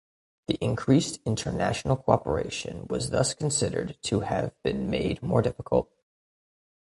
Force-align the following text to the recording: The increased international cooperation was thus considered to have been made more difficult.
The 0.47 0.55
increased 0.55 1.19
international 1.27 1.95
cooperation 1.95 2.87
was 2.89 3.11
thus 3.11 3.35
considered 3.35 3.99
to 4.05 4.21
have 4.21 4.51
been 4.63 4.89
made 4.89 5.21
more 5.21 5.43
difficult. 5.43 5.91